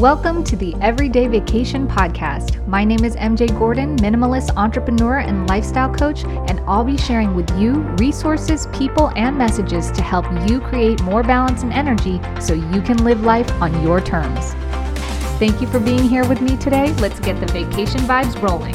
Welcome 0.00 0.44
to 0.44 0.56
the 0.56 0.74
Everyday 0.82 1.26
Vacation 1.26 1.88
Podcast. 1.88 2.66
My 2.66 2.84
name 2.84 3.02
is 3.02 3.16
MJ 3.16 3.48
Gordon, 3.58 3.96
minimalist 3.96 4.54
entrepreneur 4.54 5.20
and 5.20 5.48
lifestyle 5.48 5.90
coach, 5.90 6.22
and 6.24 6.60
I'll 6.66 6.84
be 6.84 6.98
sharing 6.98 7.34
with 7.34 7.48
you 7.58 7.76
resources, 7.96 8.66
people, 8.74 9.10
and 9.16 9.38
messages 9.38 9.90
to 9.92 10.02
help 10.02 10.26
you 10.46 10.60
create 10.60 11.00
more 11.00 11.22
balance 11.22 11.62
and 11.62 11.72
energy 11.72 12.20
so 12.42 12.52
you 12.52 12.82
can 12.82 13.02
live 13.04 13.22
life 13.22 13.50
on 13.52 13.82
your 13.82 14.02
terms. 14.02 14.52
Thank 15.38 15.62
you 15.62 15.66
for 15.66 15.80
being 15.80 16.02
here 16.02 16.28
with 16.28 16.42
me 16.42 16.58
today. 16.58 16.92
Let's 16.96 17.18
get 17.18 17.40
the 17.40 17.50
vacation 17.50 18.02
vibes 18.02 18.38
rolling. 18.42 18.74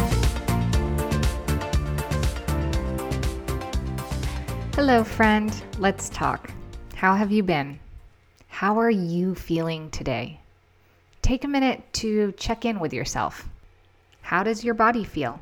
Hello, 4.73 5.03
friend. 5.03 5.53
Let's 5.77 6.09
talk. 6.09 6.51
How 6.95 7.13
have 7.13 7.31
you 7.31 7.43
been? 7.43 7.79
How 8.47 8.79
are 8.79 8.89
you 8.89 9.35
feeling 9.35 9.91
today? 9.91 10.40
Take 11.21 11.43
a 11.43 11.47
minute 11.47 11.83
to 11.93 12.33
check 12.33 12.65
in 12.65 12.79
with 12.79 12.93
yourself. 12.93 13.47
How 14.21 14.43
does 14.43 14.63
your 14.63 14.73
body 14.73 15.03
feel? 15.03 15.39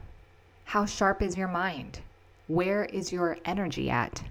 How 0.65 0.85
sharp 0.85 1.21
is 1.21 1.37
your 1.37 1.47
mind? 1.47 2.01
Where 2.47 2.83
is 2.85 3.13
your 3.13 3.37
energy 3.45 3.89
at? 3.89 4.21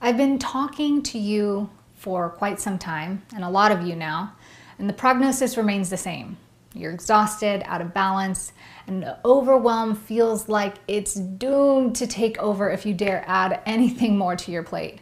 I've 0.00 0.16
been 0.16 0.38
talking 0.38 1.02
to 1.04 1.18
you 1.18 1.68
for 1.94 2.30
quite 2.30 2.58
some 2.58 2.78
time, 2.78 3.22
and 3.34 3.44
a 3.44 3.50
lot 3.50 3.70
of 3.70 3.86
you 3.86 3.94
now, 3.94 4.32
and 4.78 4.88
the 4.88 4.94
prognosis 4.94 5.56
remains 5.56 5.90
the 5.90 5.96
same. 5.96 6.38
You're 6.74 6.92
exhausted, 6.92 7.62
out 7.66 7.82
of 7.82 7.92
balance, 7.92 8.52
and 8.86 9.14
overwhelm 9.26 9.94
feels 9.94 10.48
like 10.48 10.76
it's 10.88 11.14
doomed 11.14 11.94
to 11.96 12.06
take 12.06 12.38
over 12.38 12.70
if 12.70 12.86
you 12.86 12.94
dare 12.94 13.24
add 13.26 13.60
anything 13.66 14.16
more 14.16 14.36
to 14.36 14.50
your 14.50 14.62
plate. 14.62 15.00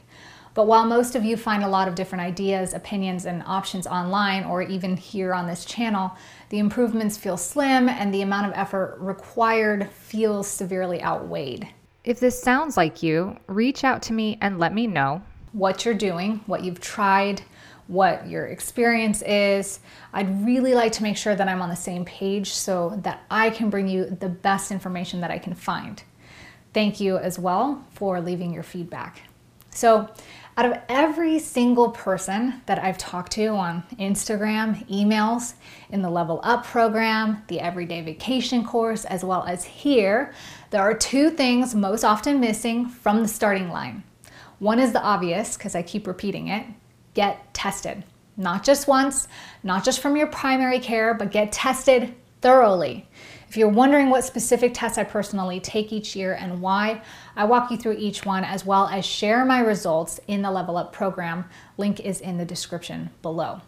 But 0.55 0.67
while 0.67 0.85
most 0.85 1.15
of 1.15 1.25
you 1.25 1.37
find 1.37 1.63
a 1.63 1.69
lot 1.69 1.87
of 1.87 1.95
different 1.95 2.23
ideas, 2.23 2.75
opinions, 2.75 3.25
and 3.25 3.43
options 3.47 3.87
online 3.87 4.45
or 4.45 4.63
even 4.63 4.97
here 4.97 5.33
on 5.33 5.47
this 5.47 5.65
channel, 5.65 6.13
the 6.49 6.59
improvements 6.59 7.17
feel 7.17 7.37
slim 7.37 7.89
and 7.89 8.13
the 8.13 8.23
amount 8.23 8.47
of 8.49 8.53
effort 8.57 8.97
required 8.99 9.89
feels 9.91 10.49
severely 10.49 11.03
outweighed. 11.03 11.69
If 12.03 12.19
this 12.19 12.43
sounds 12.43 12.77
like 12.77 13.03
you, 13.03 13.37
reach 13.47 13.85
out 13.85 14.03
to 14.03 14.13
me 14.13 14.39
and 14.41 14.59
let 14.59 14.75
me 14.75 14.87
know 14.87 15.23
what 15.53 15.85
you're 15.85 15.95
doing, 15.95 16.41
what 16.47 16.65
you've 16.65 16.81
tried, 16.81 17.43
what 17.87 18.27
your 18.29 18.47
experience 18.47 19.21
is. 19.23 19.81
I'd 20.13 20.45
really 20.45 20.75
like 20.75 20.93
to 20.93 21.03
make 21.03 21.17
sure 21.17 21.35
that 21.35 21.49
I'm 21.49 21.61
on 21.61 21.69
the 21.69 21.77
same 21.77 22.05
page 22.05 22.53
so 22.53 22.99
that 23.03 23.23
I 23.31 23.51
can 23.51 23.69
bring 23.69 23.89
you 23.89 24.05
the 24.05 24.29
best 24.29 24.71
information 24.71 25.21
that 25.21 25.31
I 25.31 25.39
can 25.39 25.55
find. 25.55 26.03
Thank 26.73 27.01
you 27.01 27.19
as 27.19 27.39
well 27.39 27.85
for 27.93 28.21
leaving 28.21 28.53
your 28.53 28.63
feedback. 28.63 29.23
So, 29.73 30.09
out 30.61 30.67
of 30.67 30.79
every 30.91 31.39
single 31.39 31.89
person 31.89 32.61
that 32.67 32.79
I've 32.79 32.99
talked 32.99 33.33
to 33.33 33.47
on 33.47 33.83
Instagram, 33.99 34.87
emails, 34.91 35.55
in 35.89 36.03
the 36.03 36.11
Level 36.11 36.39
Up 36.43 36.67
program, 36.67 37.43
the 37.49 37.61
Everyday 37.61 38.03
Vacation 38.03 38.63
course, 38.63 39.07
as 39.07 39.25
well 39.25 39.43
as 39.45 39.65
here, 39.65 40.35
there 40.69 40.83
are 40.83 40.93
two 40.93 41.31
things 41.31 41.75
most 41.75 42.05
often 42.05 42.41
missing 42.41 42.87
from 42.91 43.23
the 43.23 43.29
starting 43.29 43.71
line. 43.71 44.03
One 44.59 44.79
is 44.79 44.93
the 44.93 45.01
obvious, 45.01 45.57
because 45.57 45.75
I 45.75 45.81
keep 45.81 46.07
repeating 46.07 46.49
it 46.49 46.67
get 47.15 47.55
tested. 47.55 48.05
Not 48.37 48.63
just 48.63 48.87
once, 48.87 49.29
not 49.63 49.83
just 49.83 50.01
from 50.01 50.15
your 50.15 50.27
primary 50.27 50.79
care, 50.79 51.15
but 51.15 51.33
get 51.33 51.53
tested 51.53 52.15
thoroughly. 52.43 53.09
If 53.51 53.57
you're 53.57 53.69
wondering 53.69 54.11
what 54.11 54.23
specific 54.23 54.75
tests 54.75 54.97
I 54.97 55.03
personally 55.03 55.59
take 55.59 55.93
each 55.93 56.15
year 56.15 56.35
and 56.35 56.63
why, 56.63 57.03
I 57.35 57.47
walk 57.47 57.73
you 57.73 57.77
through 57.77 57.97
each 57.99 58.25
one 58.25 58.45
as 58.45 58.65
well 58.65 58.87
as 58.87 59.05
share 59.05 59.45
my 59.45 59.59
results 59.59 60.21
in 60.29 60.43
the 60.43 60.53
Level 60.53 60.77
Up 60.77 60.93
program. 60.93 61.47
Link 61.77 61.99
is 61.99 62.21
in 62.21 62.39
the 62.39 62.45
description 62.45 63.11
below. 63.23 63.61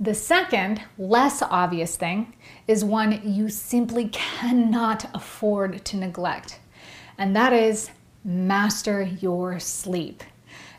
The 0.00 0.14
second, 0.14 0.80
less 0.96 1.42
obvious 1.42 1.94
thing 1.94 2.34
is 2.66 2.86
one 2.86 3.20
you 3.22 3.50
simply 3.50 4.08
cannot 4.08 5.14
afford 5.14 5.84
to 5.84 5.98
neglect, 5.98 6.58
and 7.18 7.36
that 7.36 7.52
is 7.52 7.90
master 8.24 9.02
your 9.02 9.60
sleep. 9.60 10.24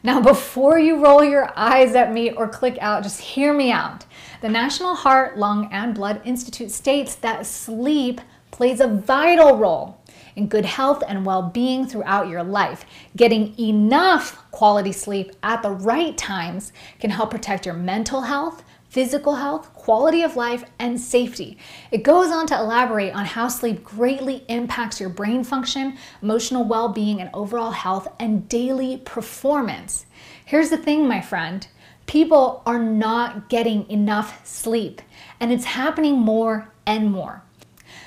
Now, 0.01 0.19
before 0.19 0.79
you 0.79 1.03
roll 1.03 1.23
your 1.23 1.53
eyes 1.55 1.93
at 1.93 2.11
me 2.11 2.31
or 2.31 2.47
click 2.47 2.79
out, 2.81 3.03
just 3.03 3.21
hear 3.21 3.53
me 3.53 3.71
out. 3.71 4.05
The 4.43 4.49
National 4.49 4.93
Heart, 4.93 5.37
Lung, 5.37 5.69
and 5.71 5.95
Blood 5.95 6.19
Institute 6.25 6.69
states 6.69 7.15
that 7.15 7.45
sleep 7.45 8.19
plays 8.51 8.81
a 8.81 8.89
vital 8.89 9.55
role 9.55 10.01
in 10.35 10.49
good 10.49 10.65
health 10.65 11.01
and 11.07 11.25
well 11.25 11.43
being 11.43 11.87
throughout 11.87 12.27
your 12.27 12.43
life. 12.43 12.83
Getting 13.15 13.57
enough 13.57 14.43
quality 14.51 14.91
sleep 14.91 15.31
at 15.43 15.63
the 15.63 15.71
right 15.71 16.17
times 16.17 16.73
can 16.99 17.09
help 17.09 17.31
protect 17.31 17.65
your 17.65 17.75
mental 17.75 18.23
health, 18.23 18.65
physical 18.89 19.35
health, 19.35 19.73
quality 19.73 20.23
of 20.23 20.35
life, 20.35 20.65
and 20.77 20.99
safety. 20.99 21.57
It 21.89 22.03
goes 22.03 22.29
on 22.29 22.45
to 22.47 22.59
elaborate 22.59 23.15
on 23.15 23.23
how 23.23 23.47
sleep 23.47 23.81
greatly 23.81 24.43
impacts 24.49 24.99
your 24.99 25.09
brain 25.09 25.45
function, 25.45 25.97
emotional 26.21 26.65
well 26.65 26.89
being, 26.89 27.21
and 27.21 27.29
overall 27.33 27.71
health 27.71 28.09
and 28.19 28.49
daily 28.49 28.97
performance. 29.05 30.05
Here's 30.43 30.69
the 30.69 30.75
thing, 30.75 31.07
my 31.07 31.21
friend 31.21 31.65
people 32.05 32.61
are 32.65 32.79
not 32.79 33.49
getting 33.49 33.89
enough 33.89 34.45
sleep, 34.45 35.01
and 35.39 35.51
it's 35.51 35.65
happening 35.65 36.19
more 36.19 36.71
and 36.85 37.11
more. 37.11 37.43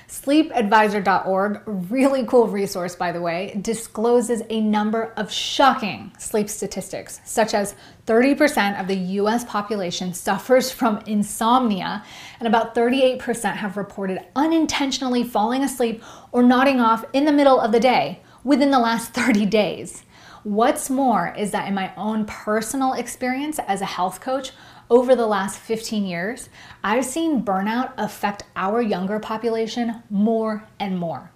SleepAdvisor.org, 0.08 1.62
really 1.66 2.24
cool 2.24 2.46
resource 2.48 2.96
by 2.96 3.12
the 3.12 3.20
way, 3.20 3.58
discloses 3.60 4.42
a 4.48 4.60
number 4.60 5.12
of 5.16 5.30
shocking 5.30 6.12
sleep 6.18 6.48
statistics, 6.48 7.20
such 7.24 7.54
as 7.54 7.74
30% 8.06 8.80
of 8.80 8.88
the 8.88 8.96
US 8.96 9.44
population 9.44 10.14
suffers 10.14 10.70
from 10.70 10.98
insomnia, 11.06 12.04
and 12.40 12.46
about 12.46 12.74
38% 12.74 13.56
have 13.56 13.76
reported 13.76 14.20
unintentionally 14.34 15.22
falling 15.22 15.62
asleep 15.62 16.02
or 16.32 16.42
nodding 16.42 16.80
off 16.80 17.04
in 17.12 17.24
the 17.24 17.32
middle 17.32 17.60
of 17.60 17.72
the 17.72 17.80
day 17.80 18.20
within 18.42 18.70
the 18.70 18.78
last 18.78 19.12
30 19.12 19.44
days. 19.46 20.04
What's 20.46 20.88
more 20.88 21.34
is 21.36 21.50
that 21.50 21.66
in 21.66 21.74
my 21.74 21.92
own 21.96 22.24
personal 22.24 22.92
experience 22.92 23.58
as 23.66 23.80
a 23.80 23.84
health 23.84 24.20
coach, 24.20 24.52
over 24.88 25.16
the 25.16 25.26
last 25.26 25.58
15 25.58 26.06
years, 26.06 26.48
I've 26.84 27.04
seen 27.04 27.42
burnout 27.42 27.94
affect 27.98 28.44
our 28.54 28.80
younger 28.80 29.18
population 29.18 30.04
more 30.08 30.62
and 30.78 31.00
more. 31.00 31.32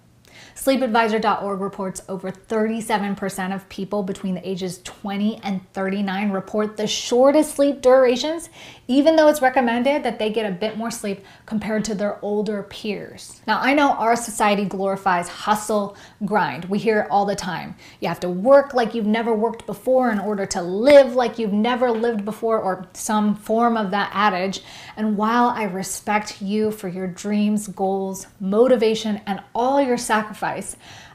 SleepAdvisor.org 0.61 1.59
reports 1.59 2.03
over 2.07 2.31
37% 2.31 3.55
of 3.55 3.67
people 3.67 4.03
between 4.03 4.35
the 4.35 4.47
ages 4.47 4.79
20 4.83 5.39
and 5.43 5.59
39 5.73 6.29
report 6.29 6.77
the 6.77 6.85
shortest 6.85 7.55
sleep 7.55 7.81
durations, 7.81 8.47
even 8.87 9.15
though 9.15 9.27
it's 9.27 9.41
recommended 9.41 10.03
that 10.03 10.19
they 10.19 10.29
get 10.29 10.45
a 10.45 10.53
bit 10.53 10.77
more 10.77 10.91
sleep 10.91 11.25
compared 11.47 11.83
to 11.85 11.95
their 11.95 12.23
older 12.23 12.61
peers. 12.61 13.41
Now, 13.47 13.59
I 13.59 13.73
know 13.73 13.93
our 13.93 14.15
society 14.15 14.65
glorifies 14.65 15.27
hustle, 15.27 15.97
grind. 16.25 16.65
We 16.65 16.77
hear 16.77 16.99
it 17.01 17.07
all 17.09 17.25
the 17.25 17.35
time. 17.35 17.75
You 17.99 18.07
have 18.09 18.19
to 18.19 18.29
work 18.29 18.75
like 18.75 18.93
you've 18.93 19.07
never 19.07 19.33
worked 19.33 19.65
before 19.65 20.11
in 20.11 20.19
order 20.19 20.45
to 20.45 20.61
live 20.61 21.15
like 21.15 21.39
you've 21.39 21.53
never 21.53 21.89
lived 21.89 22.23
before, 22.23 22.59
or 22.59 22.87
some 22.93 23.33
form 23.33 23.77
of 23.77 23.89
that 23.89 24.11
adage. 24.13 24.61
And 24.95 25.17
while 25.17 25.49
I 25.49 25.63
respect 25.63 26.39
you 26.39 26.69
for 26.69 26.87
your 26.87 27.07
dreams, 27.07 27.67
goals, 27.67 28.27
motivation, 28.39 29.21
and 29.25 29.41
all 29.55 29.81
your 29.81 29.97
sacrifice, 29.97 30.50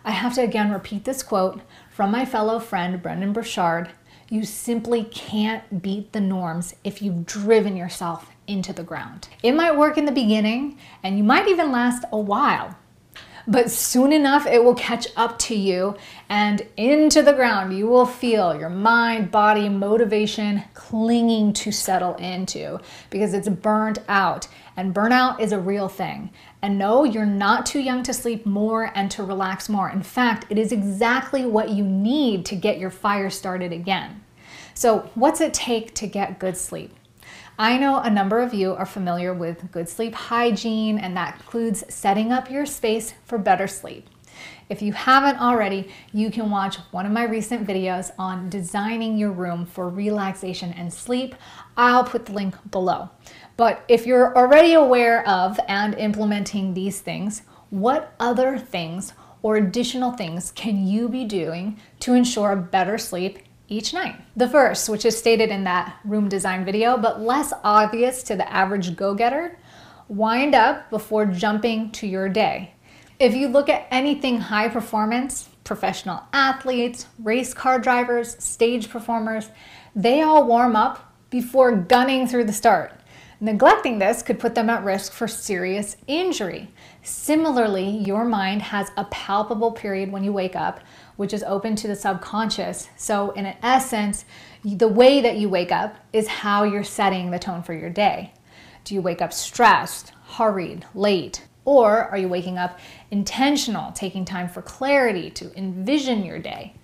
I 0.04 0.10
have 0.10 0.34
to 0.34 0.42
again 0.42 0.70
repeat 0.70 1.04
this 1.04 1.22
quote 1.22 1.60
from 1.90 2.10
my 2.10 2.24
fellow 2.24 2.58
friend 2.58 3.02
Brendon 3.02 3.32
Burchard 3.32 3.90
you 4.28 4.44
simply 4.44 5.04
can't 5.04 5.82
beat 5.82 6.12
the 6.12 6.20
norms 6.20 6.74
if 6.82 7.00
you've 7.00 7.26
driven 7.26 7.76
yourself 7.76 8.30
into 8.46 8.72
the 8.72 8.82
ground. 8.82 9.28
It 9.42 9.52
might 9.52 9.76
work 9.76 9.98
in 9.98 10.04
the 10.04 10.12
beginning 10.12 10.78
and 11.02 11.16
you 11.16 11.22
might 11.22 11.48
even 11.48 11.70
last 11.70 12.04
a 12.10 12.18
while, 12.18 12.76
but 13.46 13.70
soon 13.70 14.12
enough 14.12 14.44
it 14.46 14.64
will 14.64 14.74
catch 14.74 15.06
up 15.16 15.38
to 15.40 15.54
you 15.54 15.96
and 16.28 16.66
into 16.76 17.22
the 17.22 17.32
ground 17.32 17.78
you 17.78 17.86
will 17.86 18.06
feel 18.06 18.58
your 18.58 18.68
mind, 18.68 19.30
body, 19.30 19.68
motivation 19.68 20.64
clinging 20.74 21.52
to 21.52 21.70
settle 21.70 22.16
into 22.16 22.80
because 23.10 23.32
it's 23.32 23.48
burnt 23.48 24.00
out. 24.08 24.48
And 24.76 24.94
burnout 24.94 25.40
is 25.40 25.52
a 25.52 25.58
real 25.58 25.88
thing. 25.88 26.30
And 26.60 26.78
no, 26.78 27.04
you're 27.04 27.24
not 27.24 27.64
too 27.64 27.80
young 27.80 28.02
to 28.02 28.12
sleep 28.12 28.44
more 28.44 28.92
and 28.94 29.10
to 29.12 29.22
relax 29.22 29.68
more. 29.68 29.88
In 29.88 30.02
fact, 30.02 30.46
it 30.50 30.58
is 30.58 30.72
exactly 30.72 31.46
what 31.46 31.70
you 31.70 31.84
need 31.84 32.44
to 32.46 32.56
get 32.56 32.78
your 32.78 32.90
fire 32.90 33.30
started 33.30 33.72
again. 33.72 34.22
So, 34.74 35.10
what's 35.14 35.40
it 35.40 35.54
take 35.54 35.94
to 35.94 36.06
get 36.06 36.38
good 36.38 36.56
sleep? 36.56 36.94
I 37.58 37.78
know 37.78 38.00
a 38.00 38.10
number 38.10 38.40
of 38.40 38.52
you 38.52 38.74
are 38.74 38.84
familiar 38.84 39.32
with 39.32 39.72
good 39.72 39.88
sleep 39.88 40.14
hygiene, 40.14 40.98
and 40.98 41.16
that 41.16 41.36
includes 41.36 41.84
setting 41.88 42.30
up 42.30 42.50
your 42.50 42.66
space 42.66 43.14
for 43.24 43.38
better 43.38 43.66
sleep. 43.66 44.10
If 44.68 44.82
you 44.82 44.92
haven't 44.92 45.40
already, 45.40 45.90
you 46.12 46.30
can 46.30 46.50
watch 46.50 46.76
one 46.90 47.06
of 47.06 47.12
my 47.12 47.24
recent 47.24 47.66
videos 47.66 48.10
on 48.18 48.50
designing 48.50 49.16
your 49.16 49.30
room 49.30 49.64
for 49.64 49.88
relaxation 49.88 50.72
and 50.72 50.92
sleep. 50.92 51.34
I'll 51.76 52.04
put 52.04 52.26
the 52.26 52.32
link 52.32 52.54
below. 52.70 53.10
But 53.56 53.84
if 53.88 54.06
you're 54.06 54.36
already 54.36 54.74
aware 54.74 55.26
of 55.28 55.58
and 55.68 55.94
implementing 55.94 56.74
these 56.74 57.00
things, 57.00 57.42
what 57.70 58.14
other 58.20 58.58
things 58.58 59.12
or 59.42 59.56
additional 59.56 60.12
things 60.12 60.50
can 60.52 60.86
you 60.86 61.08
be 61.08 61.24
doing 61.24 61.78
to 62.00 62.14
ensure 62.14 62.52
a 62.52 62.56
better 62.56 62.98
sleep 62.98 63.38
each 63.68 63.92
night. 63.92 64.16
The 64.36 64.48
first, 64.48 64.88
which 64.88 65.04
is 65.04 65.16
stated 65.16 65.50
in 65.50 65.64
that 65.64 65.98
room 66.04 66.28
design 66.28 66.64
video, 66.64 66.96
but 66.96 67.20
less 67.20 67.52
obvious 67.64 68.22
to 68.24 68.36
the 68.36 68.50
average 68.52 68.94
go 68.96 69.14
getter, 69.14 69.58
Wind 70.08 70.54
up 70.54 70.88
before 70.88 71.26
jumping 71.26 71.90
to 71.90 72.06
your 72.06 72.28
day. 72.28 72.72
If 73.18 73.34
you 73.34 73.48
look 73.48 73.68
at 73.68 73.88
anything 73.90 74.38
high 74.38 74.68
performance, 74.68 75.48
professional 75.64 76.22
athletes, 76.32 77.06
race 77.18 77.52
car 77.52 77.80
drivers, 77.80 78.42
stage 78.42 78.88
performers, 78.88 79.48
they 79.96 80.22
all 80.22 80.46
warm 80.46 80.76
up 80.76 81.12
before 81.28 81.74
gunning 81.74 82.28
through 82.28 82.44
the 82.44 82.52
start. 82.52 82.92
Neglecting 83.38 83.98
this 83.98 84.22
could 84.22 84.38
put 84.38 84.54
them 84.54 84.70
at 84.70 84.82
risk 84.82 85.12
for 85.12 85.28
serious 85.28 85.98
injury. 86.06 86.70
Similarly, 87.02 87.86
your 87.86 88.24
mind 88.24 88.62
has 88.62 88.90
a 88.96 89.04
palpable 89.04 89.72
period 89.72 90.10
when 90.10 90.24
you 90.24 90.32
wake 90.32 90.56
up, 90.56 90.80
which 91.16 91.34
is 91.34 91.42
open 91.42 91.76
to 91.76 91.86
the 91.86 91.96
subconscious. 91.96 92.88
So, 92.96 93.32
in 93.32 93.54
essence, 93.62 94.24
the 94.64 94.88
way 94.88 95.20
that 95.20 95.36
you 95.36 95.50
wake 95.50 95.70
up 95.70 95.96
is 96.14 96.26
how 96.26 96.64
you're 96.64 96.82
setting 96.82 97.30
the 97.30 97.38
tone 97.38 97.62
for 97.62 97.74
your 97.74 97.90
day. 97.90 98.32
Do 98.84 98.94
you 98.94 99.02
wake 99.02 99.20
up 99.20 99.34
stressed, 99.34 100.12
hurried, 100.28 100.86
late? 100.94 101.46
Or 101.66 102.04
are 102.04 102.16
you 102.16 102.28
waking 102.28 102.56
up 102.56 102.78
intentional, 103.10 103.92
taking 103.92 104.24
time 104.24 104.48
for 104.48 104.62
clarity 104.62 105.28
to 105.32 105.54
envision 105.58 106.24
your 106.24 106.38
day? 106.38 106.74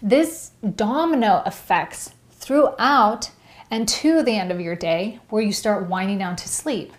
This 0.00 0.52
domino 0.76 1.42
affects 1.44 2.14
throughout 2.30 3.30
and 3.70 3.88
to 3.88 4.22
the 4.22 4.36
end 4.36 4.52
of 4.52 4.60
your 4.60 4.76
day 4.76 5.20
where 5.28 5.42
you 5.42 5.52
start 5.52 5.88
winding 5.88 6.18
down 6.18 6.36
to 6.36 6.48
sleep. 6.48 6.92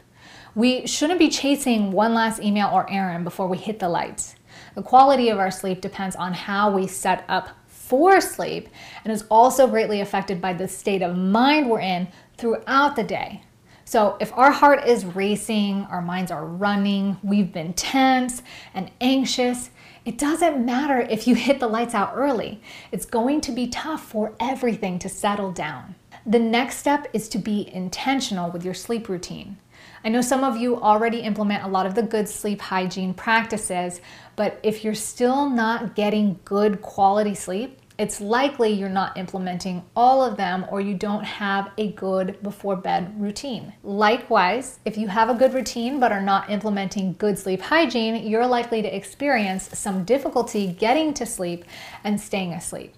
We 0.55 0.87
shouldn't 0.87 1.19
be 1.19 1.29
chasing 1.29 1.91
one 1.91 2.13
last 2.13 2.41
email 2.41 2.69
or 2.71 2.89
errand 2.89 3.23
before 3.23 3.47
we 3.47 3.57
hit 3.57 3.79
the 3.79 3.89
lights. 3.89 4.35
The 4.75 4.81
quality 4.81 5.29
of 5.29 5.39
our 5.39 5.51
sleep 5.51 5.81
depends 5.81 6.15
on 6.15 6.33
how 6.33 6.71
we 6.71 6.87
set 6.87 7.25
up 7.27 7.49
for 7.67 8.19
sleep 8.19 8.69
and 9.03 9.13
is 9.13 9.25
also 9.29 9.67
greatly 9.67 10.01
affected 10.01 10.41
by 10.41 10.53
the 10.53 10.67
state 10.67 11.01
of 11.01 11.17
mind 11.17 11.69
we're 11.69 11.81
in 11.81 12.07
throughout 12.37 12.95
the 12.95 13.03
day. 13.03 13.41
So, 13.87 14.17
if 14.19 14.33
our 14.33 14.51
heart 14.51 14.87
is 14.87 15.05
racing, 15.05 15.85
our 15.91 16.01
minds 16.01 16.31
are 16.31 16.45
running, 16.45 17.17
we've 17.21 17.53
been 17.53 17.73
tense 17.73 18.41
and 18.73 18.89
anxious, 18.99 19.69
it 20.05 20.17
doesn't 20.17 20.63
matter 20.63 21.01
if 21.01 21.27
you 21.27 21.35
hit 21.35 21.59
the 21.59 21.67
lights 21.67 21.93
out 21.93 22.13
early. 22.15 22.61
It's 22.91 23.05
going 23.05 23.41
to 23.41 23.51
be 23.51 23.67
tough 23.67 24.03
for 24.03 24.33
everything 24.39 24.97
to 24.99 25.09
settle 25.09 25.51
down. 25.51 25.95
The 26.27 26.39
next 26.39 26.77
step 26.77 27.07
is 27.13 27.29
to 27.29 27.37
be 27.37 27.71
intentional 27.71 28.49
with 28.49 28.65
your 28.65 28.73
sleep 28.73 29.09
routine. 29.09 29.57
I 30.03 30.09
know 30.09 30.21
some 30.21 30.43
of 30.43 30.57
you 30.57 30.81
already 30.81 31.19
implement 31.19 31.63
a 31.63 31.67
lot 31.67 31.85
of 31.85 31.93
the 31.93 32.01
good 32.01 32.27
sleep 32.27 32.61
hygiene 32.61 33.13
practices, 33.13 34.01
but 34.35 34.59
if 34.63 34.83
you're 34.83 34.95
still 34.95 35.47
not 35.47 35.93
getting 35.93 36.39
good 36.43 36.81
quality 36.81 37.35
sleep, 37.35 37.79
it's 37.99 38.19
likely 38.19 38.71
you're 38.71 38.89
not 38.89 39.17
implementing 39.17 39.83
all 39.95 40.23
of 40.23 40.35
them 40.35 40.65
or 40.69 40.81
you 40.81 40.95
don't 40.95 41.23
have 41.23 41.71
a 41.77 41.91
good 41.91 42.41
before 42.41 42.75
bed 42.75 43.13
routine. 43.21 43.73
Likewise, 43.83 44.79
if 44.83 44.97
you 44.97 45.07
have 45.07 45.29
a 45.29 45.35
good 45.35 45.53
routine 45.53 45.99
but 45.99 46.11
are 46.11 46.21
not 46.21 46.49
implementing 46.49 47.13
good 47.19 47.37
sleep 47.37 47.61
hygiene, 47.61 48.27
you're 48.27 48.47
likely 48.47 48.81
to 48.81 48.95
experience 48.95 49.69
some 49.77 50.03
difficulty 50.03 50.73
getting 50.73 51.13
to 51.13 51.25
sleep 51.25 51.65
and 52.03 52.19
staying 52.19 52.51
asleep. 52.51 52.95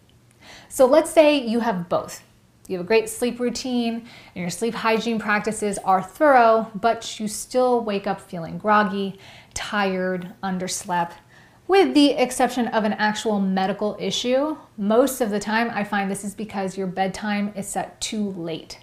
So 0.70 0.86
let's 0.86 1.12
say 1.12 1.38
you 1.38 1.60
have 1.60 1.90
both. 1.90 2.24
You 2.68 2.78
have 2.78 2.86
a 2.86 2.88
great 2.88 3.10
sleep 3.10 3.40
routine 3.40 3.94
and 3.94 4.42
your 4.42 4.50
sleep 4.50 4.74
hygiene 4.74 5.20
practices 5.20 5.78
are 5.80 6.04
thorough, 6.04 6.70
but 6.76 7.20
you 7.20 7.28
still 7.28 7.82
wake 7.82 8.08
up 8.08 8.20
feeling 8.20 8.58
groggy, 8.58 9.18
tired, 9.54 10.34
underslept. 10.44 11.14
With 11.68 11.94
the 11.94 12.12
exception 12.12 12.68
of 12.68 12.84
an 12.84 12.94
actual 12.94 13.40
medical 13.40 13.98
issue, 14.00 14.58
most 14.78 15.22
of 15.22 15.30
the 15.30 15.40
time 15.40 15.70
I 15.74 15.84
find 15.84 16.12
this 16.12 16.24
is 16.24 16.36
because 16.36 16.78
your 16.78 16.88
bedtime 16.88 17.54
is 17.56 17.68
set 17.68 18.00
too 18.00 18.32
late. 18.32 18.80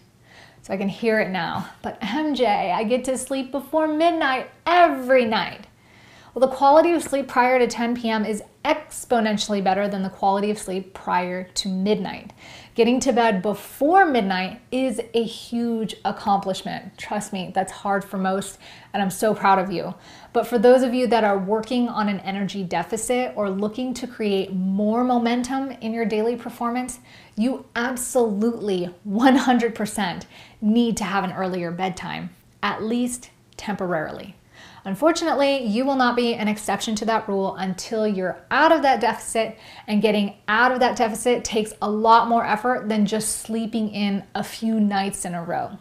So 0.63 0.73
I 0.73 0.79
can 0.79 0.89
hear 0.89 1.21
it 1.21 1.31
now. 1.31 1.69
But 1.83 2.01
MJ, 2.01 2.47
I 2.47 2.85
get 2.85 3.05
to 3.05 3.19
sleep 3.19 3.53
before 3.53 3.87
midnight 3.87 4.51
every 4.67 5.27
night. 5.27 5.67
Well, 6.35 6.49
the 6.49 6.57
quality 6.57 6.93
of 6.93 7.03
sleep 7.03 7.29
prior 7.29 7.59
to 7.59 7.67
10 7.67 7.95
p.m. 7.95 8.25
is 8.25 8.43
exponentially 8.65 9.63
better 9.63 9.87
than 9.87 10.03
the 10.03 10.11
quality 10.11 10.51
of 10.51 10.59
sleep 10.59 10.93
prior 10.93 11.45
to 11.45 11.69
midnight. 11.69 12.33
Getting 12.75 12.99
to 13.01 13.13
bed 13.13 13.41
before 13.41 14.05
midnight 14.05 14.61
is 14.73 15.01
a 15.15 15.23
huge 15.23 15.95
accomplishment. 16.05 16.99
Trust 16.99 17.33
me, 17.33 17.53
that's 17.55 17.71
hard 17.71 18.05
for 18.05 18.19
most, 18.19 18.59
and 18.93 19.01
I'm 19.01 19.11
so 19.11 19.33
proud 19.33 19.61
of 19.61 19.71
you. 19.71 19.95
But 20.33 20.49
for 20.49 20.59
those 20.59 20.83
of 20.83 20.93
you 20.93 21.07
that 21.07 21.23
are 21.23 21.39
working 21.39 21.89
on 21.89 22.09
an 22.09 22.19
energy 22.21 22.65
deficit 22.65 23.33
or 23.37 23.49
looking 23.49 23.95
to 23.95 24.09
create 24.09 24.53
more 24.53 25.05
momentum 25.05 25.71
in 25.71 25.95
your 25.95 26.05
daily 26.05 26.35
performance, 26.35 26.99
you 27.37 27.65
absolutely 27.77 28.93
100% 29.09 30.25
need 30.61 30.97
to 30.97 31.05
have 31.05 31.23
an 31.23 31.33
earlier 31.33 31.71
bedtime, 31.71 32.31
at 32.61 32.83
least 32.83 33.31
temporarily. 33.57 34.35
Unfortunately, 34.87 35.65
you 35.65 35.85
will 35.85 35.97
not 35.97 36.15
be 36.15 36.35
an 36.35 36.47
exception 36.47 36.95
to 36.97 37.07
that 37.07 37.27
rule 37.27 37.57
until 37.57 38.07
you're 38.07 38.45
out 38.51 38.71
of 38.71 38.83
that 38.83 39.01
deficit, 39.01 39.59
and 39.87 40.03
getting 40.03 40.37
out 40.47 40.73
of 40.73 40.81
that 40.81 40.97
deficit 40.97 41.43
takes 41.43 41.73
a 41.81 41.91
lot 41.91 42.29
more 42.29 42.45
effort 42.45 42.89
than 42.89 43.07
just 43.07 43.41
sleeping 43.41 43.89
in 43.91 44.25
a 44.35 44.45
few 44.45 44.79
nights 44.79 45.25
in 45.25 45.35
a 45.35 45.43
row. 45.43 45.79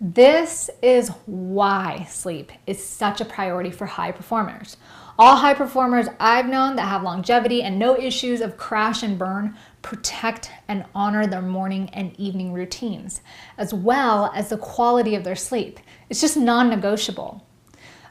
This 0.00 0.70
is 0.82 1.10
why 1.26 2.06
sleep 2.08 2.50
is 2.66 2.82
such 2.82 3.20
a 3.20 3.24
priority 3.26 3.70
for 3.70 3.86
high 3.86 4.12
performers. 4.12 4.76
All 5.18 5.36
high 5.36 5.54
performers 5.54 6.08
I've 6.18 6.48
known 6.48 6.76
that 6.76 6.88
have 6.88 7.02
longevity 7.02 7.62
and 7.62 7.78
no 7.78 7.96
issues 7.96 8.40
of 8.40 8.56
crash 8.56 9.02
and 9.02 9.18
burn 9.18 9.56
protect 9.82 10.50
and 10.66 10.84
honor 10.94 11.26
their 11.26 11.42
morning 11.42 11.90
and 11.92 12.18
evening 12.18 12.52
routines, 12.52 13.20
as 13.56 13.72
well 13.72 14.32
as 14.34 14.48
the 14.48 14.56
quality 14.56 15.14
of 15.14 15.22
their 15.24 15.36
sleep. 15.36 15.78
It's 16.10 16.20
just 16.20 16.36
non 16.36 16.70
negotiable. 16.70 17.46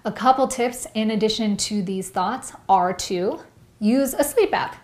A 0.06 0.12
couple 0.12 0.50
tips 0.50 0.86
in 0.96 1.12
addition 1.12 1.56
to 1.56 1.82
these 1.82 2.10
thoughts 2.10 2.52
are 2.68 2.92
to 2.94 3.40
use 3.80 4.14
a 4.14 4.24
sleep 4.26 4.54
app. 4.54 4.76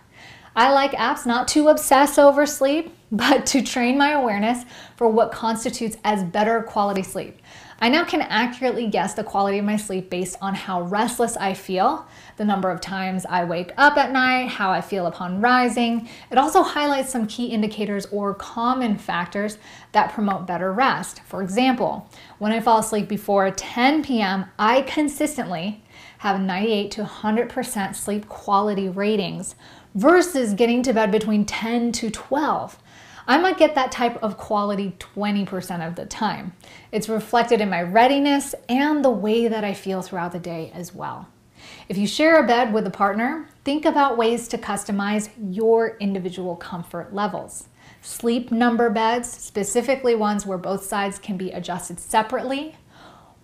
I 0.56 0.72
like 0.72 0.92
apps 0.92 1.26
not 1.26 1.46
to 1.48 1.68
obsess 1.68 2.16
over 2.16 2.46
sleep, 2.46 2.96
but 3.12 3.44
to 3.46 3.60
train 3.60 3.98
my 3.98 4.12
awareness 4.12 4.64
for 4.96 5.10
what 5.10 5.30
constitutes 5.30 5.98
as 6.04 6.24
better 6.24 6.62
quality 6.62 7.02
sleep. 7.02 7.38
I 7.80 7.90
now 7.90 8.04
can 8.04 8.22
accurately 8.22 8.88
guess 8.88 9.12
the 9.12 9.24
quality 9.24 9.58
of 9.58 9.66
my 9.66 9.76
sleep 9.76 10.08
based 10.08 10.38
on 10.40 10.54
how 10.54 10.82
restless 10.82 11.36
I 11.36 11.52
feel, 11.52 12.06
the 12.40 12.44
number 12.46 12.70
of 12.70 12.80
times 12.80 13.26
I 13.26 13.44
wake 13.44 13.70
up 13.76 13.98
at 13.98 14.12
night, 14.12 14.48
how 14.48 14.70
I 14.70 14.80
feel 14.80 15.04
upon 15.04 15.42
rising. 15.42 16.08
It 16.30 16.38
also 16.38 16.62
highlights 16.62 17.10
some 17.10 17.26
key 17.26 17.48
indicators 17.48 18.06
or 18.06 18.32
common 18.32 18.96
factors 18.96 19.58
that 19.92 20.10
promote 20.10 20.46
better 20.46 20.72
rest. 20.72 21.20
For 21.26 21.42
example, 21.42 22.08
when 22.38 22.50
I 22.50 22.60
fall 22.60 22.78
asleep 22.78 23.08
before 23.08 23.50
10 23.50 24.02
p.m., 24.02 24.46
I 24.58 24.80
consistently 24.80 25.84
have 26.20 26.40
98 26.40 26.90
to 26.92 27.04
100% 27.04 27.94
sleep 27.94 28.26
quality 28.26 28.88
ratings 28.88 29.54
versus 29.94 30.54
getting 30.54 30.82
to 30.84 30.94
bed 30.94 31.12
between 31.12 31.44
10 31.44 31.92
to 31.92 32.10
12. 32.10 32.78
I 33.26 33.36
might 33.36 33.58
get 33.58 33.74
that 33.74 33.92
type 33.92 34.16
of 34.22 34.38
quality 34.38 34.96
20% 34.98 35.86
of 35.86 35.94
the 35.94 36.06
time. 36.06 36.54
It's 36.90 37.10
reflected 37.10 37.60
in 37.60 37.68
my 37.68 37.82
readiness 37.82 38.54
and 38.66 39.04
the 39.04 39.10
way 39.10 39.46
that 39.46 39.62
I 39.62 39.74
feel 39.74 40.00
throughout 40.00 40.32
the 40.32 40.38
day 40.38 40.72
as 40.74 40.94
well. 40.94 41.28
If 41.88 41.98
you 41.98 42.06
share 42.06 42.42
a 42.42 42.46
bed 42.46 42.72
with 42.72 42.86
a 42.86 42.90
partner, 42.90 43.48
think 43.64 43.84
about 43.84 44.16
ways 44.16 44.48
to 44.48 44.58
customize 44.58 45.30
your 45.38 45.96
individual 45.98 46.56
comfort 46.56 47.14
levels. 47.14 47.68
Sleep 48.02 48.50
number 48.50 48.88
beds, 48.90 49.30
specifically 49.30 50.14
ones 50.14 50.46
where 50.46 50.58
both 50.58 50.84
sides 50.84 51.18
can 51.18 51.36
be 51.36 51.50
adjusted 51.50 52.00
separately, 52.00 52.76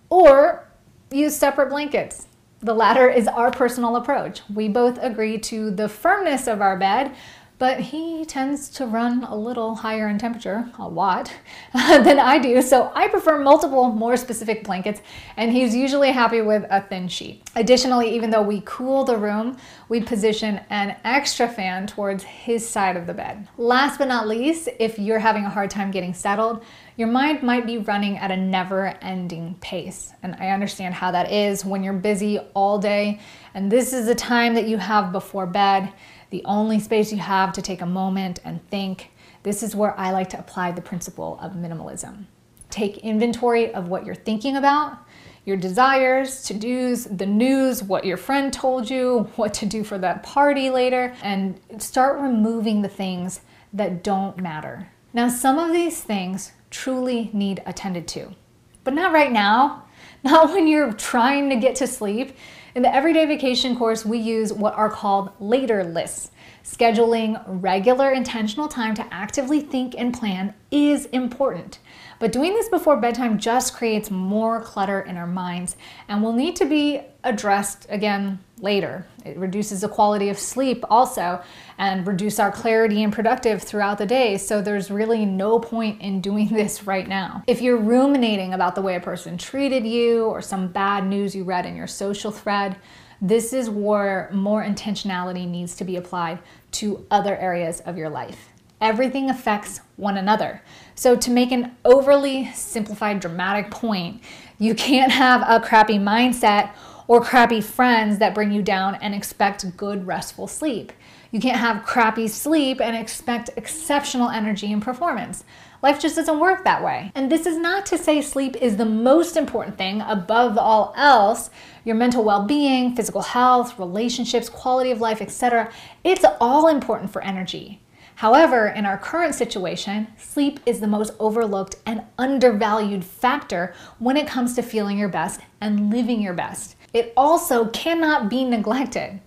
or 0.09 0.67
use 1.11 1.35
separate 1.35 1.69
blankets. 1.69 2.27
The 2.61 2.73
latter 2.73 3.07
is 3.07 3.27
our 3.27 3.51
personal 3.51 3.95
approach. 3.97 4.41
We 4.51 4.67
both 4.67 4.97
agree 4.99 5.37
to 5.39 5.69
the 5.69 5.87
firmness 5.87 6.47
of 6.47 6.59
our 6.59 6.77
bed, 6.77 7.15
but 7.59 7.79
he 7.79 8.23
tends 8.25 8.69
to 8.69 8.85
run 8.85 9.23
a 9.23 9.35
little 9.35 9.75
higher 9.75 10.07
in 10.07 10.17
temperature, 10.17 10.69
a 10.77 10.87
lot, 10.87 11.33
than 11.73 12.19
I 12.19 12.37
do. 12.37 12.61
So 12.61 12.91
I 12.93 13.07
prefer 13.07 13.39
multiple, 13.39 13.89
more 13.91 14.15
specific 14.17 14.63
blankets, 14.63 15.01
and 15.35 15.51
he's 15.51 15.75
usually 15.75 16.11
happy 16.11 16.41
with 16.41 16.65
a 16.69 16.81
thin 16.81 17.07
sheet. 17.07 17.41
Additionally, 17.55 18.13
even 18.15 18.29
though 18.29 18.41
we 18.41 18.61
cool 18.65 19.03
the 19.03 19.17
room, 19.17 19.57
we 19.89 20.01
position 20.01 20.61
an 20.69 20.97
extra 21.03 21.47
fan 21.47 21.87
towards 21.87 22.23
his 22.23 22.67
side 22.67 22.95
of 22.95 23.07
the 23.07 23.13
bed. 23.13 23.47
Last 23.57 23.97
but 23.97 24.07
not 24.07 24.27
least, 24.27 24.69
if 24.79 24.99
you're 24.99 25.19
having 25.19 25.45
a 25.45 25.49
hard 25.49 25.69
time 25.69 25.89
getting 25.91 26.13
settled, 26.13 26.63
your 26.97 27.07
mind 27.07 27.43
might 27.43 27.65
be 27.65 27.77
running 27.77 28.17
at 28.17 28.31
a 28.31 28.37
never 28.37 28.87
ending 29.01 29.55
pace. 29.61 30.11
And 30.23 30.35
I 30.39 30.49
understand 30.49 30.95
how 30.95 31.11
that 31.11 31.31
is 31.31 31.63
when 31.63 31.83
you're 31.83 31.93
busy 31.93 32.39
all 32.55 32.79
day, 32.79 33.19
and 33.53 33.71
this 33.71 33.93
is 33.93 34.07
the 34.07 34.15
time 34.15 34.55
that 34.55 34.67
you 34.67 34.77
have 34.77 35.11
before 35.11 35.45
bed 35.45 35.93
the 36.29 36.43
only 36.43 36.79
space 36.79 37.11
you 37.11 37.19
have 37.19 37.53
to 37.53 37.61
take 37.61 37.81
a 37.81 37.85
moment 37.85 38.39
and 38.43 38.67
think. 38.69 39.11
This 39.43 39.63
is 39.63 39.75
where 39.75 39.97
I 39.97 40.11
like 40.11 40.29
to 40.31 40.39
apply 40.39 40.71
the 40.71 40.81
principle 40.81 41.39
of 41.41 41.53
minimalism. 41.53 42.25
Take 42.69 42.97
inventory 42.97 43.73
of 43.73 43.87
what 43.87 44.05
you're 44.05 44.15
thinking 44.15 44.57
about, 44.57 44.97
your 45.45 45.55
desires, 45.55 46.43
to 46.43 46.53
dos, 46.53 47.05
the 47.05 47.25
news, 47.25 47.81
what 47.81 48.03
your 48.03 48.17
friend 48.17 48.51
told 48.51 48.89
you, 48.89 49.29
what 49.37 49.53
to 49.53 49.65
do 49.65 49.83
for 49.85 49.97
that 49.99 50.23
party 50.23 50.69
later, 50.69 51.15
and 51.23 51.59
start 51.77 52.19
removing 52.19 52.81
the 52.81 52.89
things 52.89 53.41
that 53.71 54.03
don't 54.03 54.37
matter. 54.37 54.89
Now, 55.13 55.29
some 55.29 55.57
of 55.57 55.71
these 55.71 56.01
things 56.01 56.51
truly 56.69 57.29
need 57.33 57.61
attended 57.65 58.07
to, 58.09 58.35
but 58.83 58.93
not 58.93 59.13
right 59.13 59.31
now. 59.31 59.83
not 60.23 60.51
when 60.51 60.67
you're 60.67 60.93
trying 60.93 61.49
to 61.49 61.55
get 61.55 61.75
to 61.75 61.87
sleep. 61.87 62.35
In 62.75 62.81
the 62.81 62.93
Everyday 62.93 63.25
Vacation 63.25 63.75
course, 63.75 64.05
we 64.05 64.17
use 64.17 64.53
what 64.53 64.73
are 64.75 64.89
called 64.89 65.31
later 65.39 65.83
lists. 65.83 66.31
Scheduling 66.67 67.41
regular 67.47 68.11
intentional 68.11 68.67
time 68.67 68.93
to 68.95 69.13
actively 69.13 69.61
think 69.61 69.95
and 69.97 70.13
plan 70.13 70.53
is 70.69 71.05
important. 71.05 71.79
But 72.19 72.33
doing 72.33 72.53
this 72.53 72.67
before 72.67 72.97
bedtime 72.97 73.39
just 73.39 73.73
creates 73.73 74.11
more 74.11 74.61
clutter 74.61 74.99
in 74.99 75.15
our 75.15 75.25
minds 75.25 75.77
and 76.09 76.21
will 76.21 76.33
need 76.33 76.57
to 76.57 76.65
be 76.65 76.99
addressed 77.23 77.87
again 77.89 78.39
later. 78.59 79.07
It 79.23 79.37
reduces 79.37 79.79
the 79.79 79.87
quality 79.87 80.27
of 80.27 80.37
sleep 80.37 80.83
also 80.89 81.41
and 81.77 82.05
reduce 82.05 82.37
our 82.37 82.51
clarity 82.51 83.01
and 83.01 83.13
productive 83.13 83.63
throughout 83.63 83.97
the 83.97 84.05
day. 84.05 84.37
So 84.37 84.61
there's 84.61 84.91
really 84.91 85.25
no 85.25 85.59
point 85.59 86.01
in 86.01 86.19
doing 86.19 86.49
this 86.51 86.85
right 86.85 87.07
now. 87.07 87.43
If 87.47 87.61
you're 87.61 87.77
ruminating 87.77 88.53
about 88.53 88.75
the 88.75 88.81
way 88.81 88.95
a 88.95 88.99
person 88.99 89.37
treated 89.37 89.87
you 89.87 90.25
or 90.25 90.41
some 90.41 90.67
bad 90.67 91.07
news 91.07 91.33
you 91.33 91.45
read 91.45 91.65
in 91.65 91.77
your 91.77 91.87
social 91.87 92.31
thread, 92.31 92.75
this 93.21 93.53
is 93.53 93.69
where 93.69 94.29
more 94.31 94.63
intentionality 94.63 95.47
needs 95.47 95.75
to 95.75 95.83
be 95.83 95.95
applied 95.95 96.39
to 96.71 97.05
other 97.09 97.35
areas 97.37 97.79
of 97.81 97.97
your 97.97 98.09
life. 98.09 98.49
Everything 98.79 99.29
affects 99.29 99.81
one 99.95 100.17
another. 100.17 100.61
So, 100.93 101.15
to 101.15 101.31
make 101.31 101.51
an 101.51 101.75
overly 101.83 102.51
simplified, 102.53 103.19
dramatic 103.19 103.71
point, 103.71 104.21
you 104.59 104.75
can't 104.75 105.11
have 105.11 105.43
a 105.47 105.65
crappy 105.65 105.97
mindset 105.97 106.71
or 107.07 107.21
crappy 107.21 107.61
friends 107.61 108.19
that 108.19 108.35
bring 108.35 108.51
you 108.51 108.61
down 108.61 108.95
and 108.95 109.15
expect 109.15 109.77
good, 109.77 110.05
restful 110.05 110.47
sleep. 110.47 110.91
You 111.31 111.39
can't 111.39 111.57
have 111.57 111.85
crappy 111.85 112.27
sleep 112.27 112.79
and 112.79 112.95
expect 112.95 113.49
exceptional 113.55 114.29
energy 114.29 114.71
and 114.71 114.81
performance. 114.81 115.43
Life 115.83 115.99
just 115.99 116.15
doesn't 116.15 116.39
work 116.39 116.63
that 116.63 116.83
way. 116.83 117.11
And 117.13 117.31
this 117.31 117.45
is 117.45 117.57
not 117.57 117.85
to 117.87 117.97
say 117.97 118.21
sleep 118.21 118.55
is 118.55 118.77
the 118.77 118.85
most 118.85 119.37
important 119.37 119.77
thing 119.77 120.01
above 120.01 120.57
all 120.57 120.93
else. 120.95 121.49
Your 121.83 121.95
mental 121.95 122.23
well-being, 122.23 122.95
physical 122.95 123.21
health, 123.21 123.77
relationships, 123.77 124.49
quality 124.49 124.91
of 124.91 125.01
life, 125.01 125.21
etc. 125.21 125.71
It's 126.03 126.25
all 126.41 126.67
important 126.67 127.11
for 127.11 127.23
energy. 127.23 127.81
However, 128.15 128.67
in 128.67 128.87
our 128.87 128.97
current 128.97 129.35
situation, 129.35 130.07
sleep 130.17 130.59
is 130.65 130.79
the 130.79 130.87
most 130.87 131.13
overlooked 131.19 131.75
and 131.85 132.01
undervalued 132.17 133.05
factor 133.05 133.75
when 133.99 134.17
it 134.17 134.27
comes 134.27 134.55
to 134.55 134.63
feeling 134.63 134.97
your 134.97 135.09
best 135.09 135.39
and 135.61 135.93
living 135.93 136.19
your 136.19 136.33
best. 136.33 136.75
It 136.93 137.13
also 137.15 137.67
cannot 137.67 138.27
be 138.27 138.43
neglected. 138.43 139.19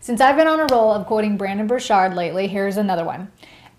Since 0.00 0.20
I've 0.20 0.36
been 0.36 0.46
on 0.46 0.60
a 0.60 0.66
roll 0.66 0.92
of 0.92 1.06
quoting 1.06 1.38
Brendon 1.38 1.66
Burchard 1.66 2.12
lately, 2.12 2.46
here's 2.46 2.76
another 2.76 3.06
one. 3.06 3.32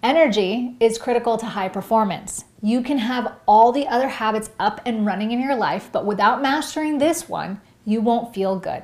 Energy 0.05 0.75
is 0.79 0.99
critical 0.99 1.35
to 1.35 1.47
high 1.47 1.67
performance. 1.67 2.45
You 2.61 2.83
can 2.83 2.99
have 2.99 3.37
all 3.47 3.71
the 3.71 3.87
other 3.87 4.07
habits 4.07 4.51
up 4.59 4.79
and 4.85 5.03
running 5.03 5.31
in 5.31 5.41
your 5.41 5.55
life, 5.55 5.89
but 5.91 6.05
without 6.05 6.43
mastering 6.43 6.99
this 6.99 7.27
one, 7.27 7.59
you 7.85 8.01
won't 8.01 8.31
feel 8.31 8.59
good. 8.59 8.83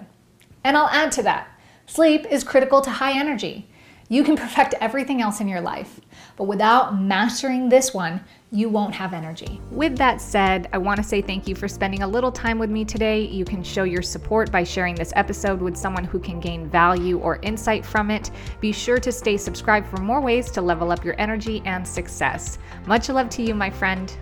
And 0.64 0.76
I'll 0.76 0.88
add 0.88 1.12
to 1.12 1.22
that 1.22 1.48
sleep 1.86 2.26
is 2.26 2.44
critical 2.44 2.82
to 2.82 2.90
high 2.90 3.20
energy. 3.20 3.70
You 4.10 4.24
can 4.24 4.36
perfect 4.46 4.74
everything 4.82 5.22
else 5.22 5.40
in 5.40 5.48
your 5.48 5.62
life, 5.62 6.00
but 6.38 6.46
without 6.46 7.00
mastering 7.00 7.70
this 7.70 7.94
one, 7.94 8.22
you 8.54 8.68
won't 8.68 8.94
have 8.94 9.14
energy. 9.14 9.62
With 9.72 9.98
that 9.98 10.20
said, 10.20 10.68
I 10.74 10.78
want 10.78 10.98
to 10.98 11.04
say 11.04 11.22
thank 11.22 11.48
you 11.48 11.56
for 11.56 11.70
spending 11.70 12.04
a 12.04 12.08
little 12.08 12.34
time 12.34 12.60
with 12.60 12.70
me 12.70 12.84
today. 12.84 13.22
You 13.22 13.46
can 13.46 13.64
show 13.64 13.84
your 13.84 14.02
support 14.02 14.52
by 14.52 14.66
sharing 14.66 14.94
this 14.94 15.14
episode 15.16 15.62
with 15.62 15.78
someone 15.78 16.04
who 16.04 16.20
can 16.20 16.42
gain 16.42 16.70
value 16.70 17.18
or 17.20 17.40
insight 17.44 17.86
from 17.86 18.12
it. 18.12 18.30
Be 18.60 18.74
sure 18.74 19.00
to 19.00 19.12
stay 19.12 19.38
subscribed 19.38 19.88
for 19.88 20.02
more 20.02 20.20
ways 20.20 20.52
to 20.52 20.62
level 20.62 20.92
up 20.92 21.06
your 21.06 21.16
energy 21.18 21.62
and 21.64 21.88
success. 21.88 22.60
Much 22.88 23.08
love 23.08 23.30
to 23.30 23.42
you, 23.42 23.56
my 23.56 23.70
friend. 23.70 24.14